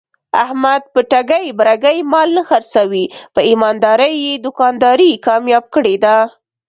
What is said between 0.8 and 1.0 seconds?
په